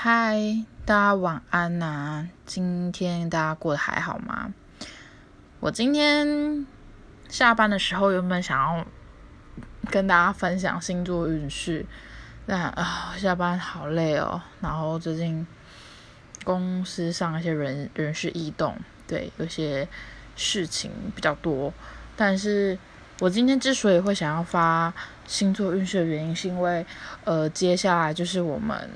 [0.00, 2.28] 嗨，大家晚安呐！
[2.46, 4.54] 今天大家过得还好吗？
[5.58, 6.64] 我今天
[7.28, 8.86] 下班的时候原本想要
[9.90, 11.84] 跟大家分享星座运势，
[12.46, 14.40] 但啊，下班好累哦。
[14.60, 15.44] 然后最近
[16.44, 18.78] 公司上一些人人事异动，
[19.08, 19.88] 对，有些
[20.36, 21.74] 事情比较多。
[22.14, 22.78] 但是
[23.18, 24.94] 我今天之所以会想要发
[25.26, 26.86] 星座运势的原因，是因为
[27.24, 28.88] 呃，接下来就是我们。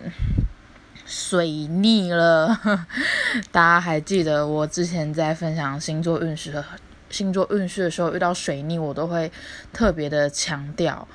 [1.13, 2.59] 水逆了，
[3.53, 6.65] 大家还记得我之前在分享星座运势、
[7.11, 9.31] 星座运势的时候，遇到水逆，我都会
[9.75, 11.07] 特别的强调。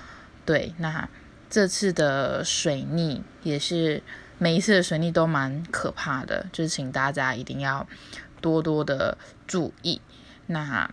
[0.46, 1.10] 对，那
[1.50, 4.04] 这次的水逆也是
[4.38, 7.88] 每一次的水逆都蛮可怕的，就是请大家一定要
[8.40, 9.18] 多多的
[9.48, 10.00] 注意。
[10.46, 10.88] 那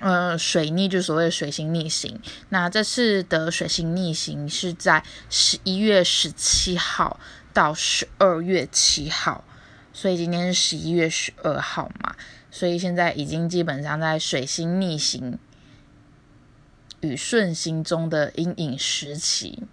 [0.00, 2.20] 呃，水逆就所谓的水星逆行，
[2.50, 7.18] 那这次的水星逆行是在十一月十七号。
[7.52, 9.44] 到十二月七号，
[9.92, 12.16] 所以今天是十一月十二号嘛，
[12.50, 15.38] 所以现在已经基本上在水星逆行
[17.00, 19.64] 与顺行中的阴影时期。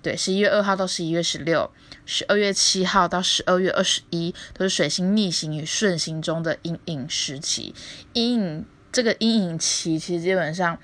[0.00, 1.70] 对，十一月二号到十一月十六，
[2.06, 7.74] 十二月七号到十二月二十一都是水星逆行与顺行中的阴影时期。
[8.12, 10.78] 阴影这个阴影期，其实基本上，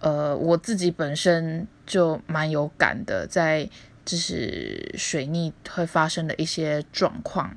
[0.00, 3.70] 呃，我自己本身就蛮有感的，在。
[4.04, 7.54] 就是水逆会发生的一些状况。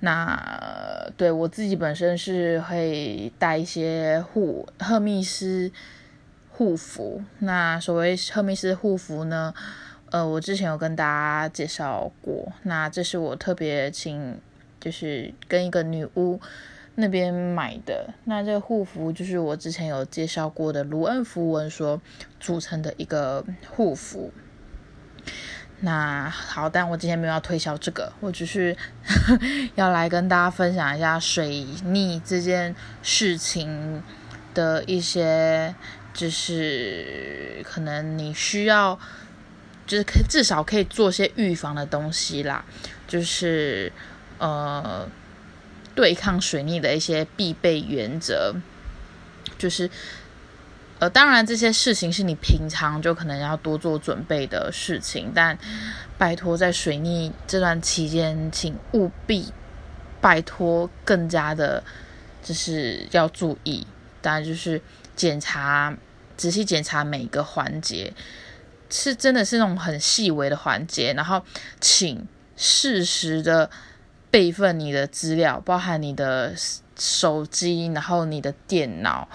[0.00, 5.72] 那对我自己本身是会带一些护赫密斯
[6.50, 7.22] 护符。
[7.38, 9.54] 那所谓赫密斯护符呢，
[10.10, 12.52] 呃，我之前有跟大家介绍过。
[12.64, 14.38] 那这是我特别请，
[14.78, 16.38] 就是跟一个女巫
[16.96, 18.12] 那边买的。
[18.24, 21.98] 那这护符就是我之前有介绍过的卢恩符文所
[22.38, 24.30] 组成的一个护符。
[25.80, 28.74] 那好，但我今天没有要推销这个，我只是
[29.74, 34.02] 要来跟大家分享一下水逆这件事情
[34.54, 35.74] 的一些，
[36.14, 38.98] 就是可能你需要，
[39.86, 42.64] 就是至少可以做些预防的东西啦，
[43.06, 43.92] 就是
[44.38, 45.06] 呃
[45.94, 48.54] 对抗水逆的一些必备原则，
[49.58, 49.90] 就是。
[51.08, 55.58] 当然这些事情是你平常就可能要多做准备的事情，但
[56.16, 59.52] 拜托在水逆这段期间，请务必
[60.20, 61.82] 拜托更加的，
[62.42, 63.86] 就是要注意，
[64.22, 64.80] 当然就是
[65.16, 65.96] 检查，
[66.36, 68.12] 仔细检查每一个环节，
[68.88, 71.42] 是真的是那种很细微的环节，然后
[71.80, 72.26] 请
[72.56, 73.68] 适时的
[74.30, 76.54] 备份你的资料，包含你的
[76.96, 79.28] 手机，然后你的电脑。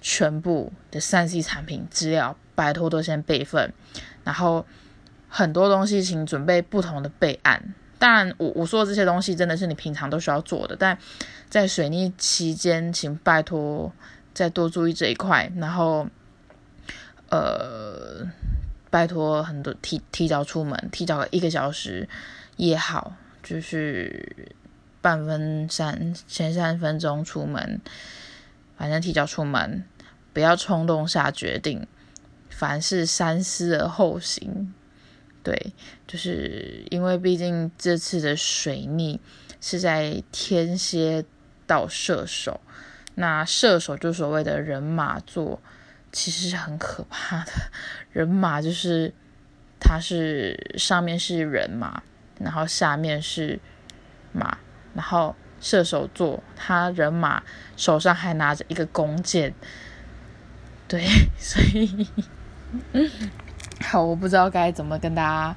[0.00, 3.72] 全部的三 C 产品资料，拜托都先备份，
[4.24, 4.66] 然后
[5.28, 7.74] 很多东西请准备不同的备案。
[7.98, 10.96] 当然，我我说的这些东西真的是你平常都需要做的，但
[11.50, 13.92] 在水逆期间，请拜托
[14.32, 15.52] 再多注意这一块。
[15.56, 16.08] 然后，
[17.28, 18.26] 呃，
[18.88, 22.08] 拜托很多提提早出门，提早一个小时
[22.56, 23.12] 也好，
[23.42, 24.54] 就是
[25.02, 27.82] 半分三前三分钟出门。
[28.80, 29.84] 反正提早出门，
[30.32, 31.86] 不要冲动下决定，
[32.48, 34.72] 凡事三思而后行。
[35.42, 35.74] 对，
[36.06, 39.20] 就是因为毕竟这次的水逆
[39.60, 41.22] 是在天蝎
[41.66, 42.58] 到射手，
[43.16, 45.60] 那射手就所谓的人马座，
[46.10, 47.52] 其实是很可怕的。
[48.12, 49.12] 人马就是
[49.78, 52.02] 它是上面是人马，
[52.38, 53.60] 然后下面是
[54.32, 54.56] 马，
[54.94, 55.36] 然后。
[55.60, 57.42] 射手座，他人马
[57.76, 59.54] 手上还拿着一个弓箭，
[60.88, 61.04] 对，
[61.38, 62.06] 所以
[63.84, 65.56] 好，我不知道该怎么跟大家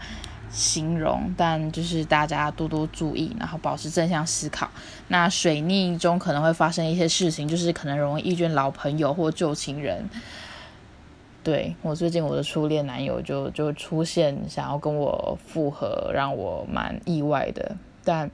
[0.52, 4.69] 形容，但就是大家多多注意，然后保持正向思考。
[5.08, 10.09] 那水逆中可能会发生一些事情，就是可能容易遇见老朋友或旧情人。
[11.44, 18.30] 对我最近我的初恋男友就就出现想要跟我复合，让我蛮意外的，但。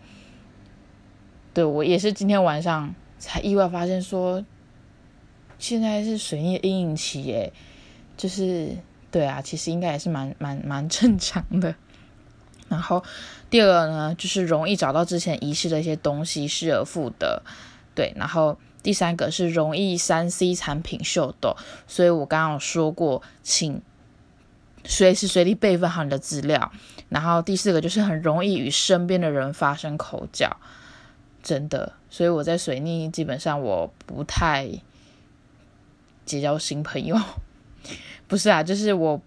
[1.59, 4.45] 对我也是今天晚上才意外发现说，
[5.57, 7.51] 现在是水逆阴影期耶，
[8.15, 8.77] 就是
[9.11, 11.75] 对啊，其实应该也是蛮蛮蛮正常的。
[12.69, 13.03] 然后
[13.50, 17.44] 第二个呢，就是容易找到之前遗失的一些东西，失而复得。
[17.94, 21.57] 对，然后第三个是容易三 C 产品秀逗，
[21.88, 23.81] 所以我刚刚有说过，请
[24.85, 26.71] 随时随地备份好你的资料。
[27.09, 30.56] 然后第四个就是很容易与身边的人发生口角。
[31.41, 34.68] 真的，所以我在水逆基本上我不太
[36.25, 37.18] 结交新朋友，
[38.27, 39.21] 不是啊，就是我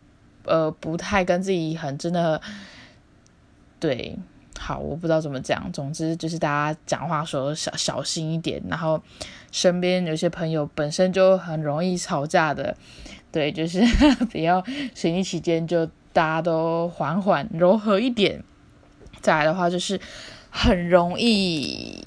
[0.44, 2.40] 呃不太跟自己很真的
[3.80, 4.16] 对
[4.58, 9.02] 好，我不知道怎么讲，总之就是大家讲话时候小小心一点，然后
[9.50, 12.76] 身边有些朋友本身就很容易吵架的，
[13.32, 13.80] 对，就是
[14.26, 14.62] 不要
[14.94, 18.44] 水逆期间就大家都缓缓柔和一点。
[19.20, 20.00] 再来的话就是
[20.52, 21.98] 很容易。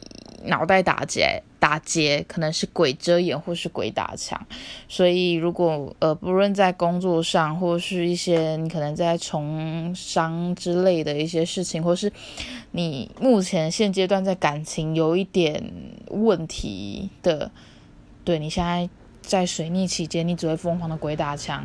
[0.47, 4.39] 脑袋打结，打结可能是鬼遮眼或是鬼打墙，
[4.87, 12.13] 所以如果呃不论在工作上或是一些你可能在从商之类的一些事情，或是
[12.69, 15.73] 你目前现阶段在感情有一点
[16.11, 17.49] 问题的，
[18.23, 18.87] 对你现在
[19.23, 21.63] 在水逆期间，你只会疯狂的鬼打墙，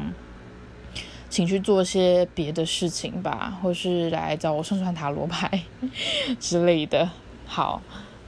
[1.31, 5.63] 请去做些别的事情吧，或是来找我算算塔罗牌
[6.39, 7.09] 之类的。
[7.47, 7.81] 好。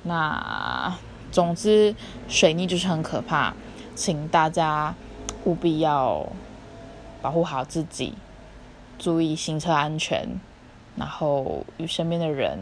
[0.04, 0.98] 那
[1.30, 1.94] 总之，
[2.26, 3.54] 水逆就是很可怕，
[3.94, 4.92] 请大家
[5.44, 6.26] 务必要
[7.20, 8.14] 保护好自己，
[8.98, 10.28] 注意行车安全，
[10.96, 12.58] 然后与身边的人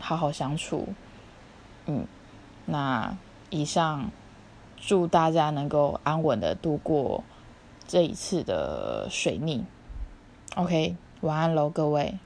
[0.00, 0.88] 好好相处。
[1.84, 2.06] 嗯，
[2.64, 3.14] 那
[3.50, 4.10] 以上
[4.78, 7.22] 祝大家能够安稳的度过
[7.86, 9.64] 这一次的水逆。
[10.56, 12.18] OK，晚安喽，各位。